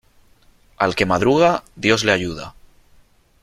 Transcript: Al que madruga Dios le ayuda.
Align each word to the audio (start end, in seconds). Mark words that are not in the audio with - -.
Al 0.77 0.95
que 0.95 1.05
madruga 1.05 1.63
Dios 1.75 2.03
le 2.03 2.11
ayuda. 2.11 2.55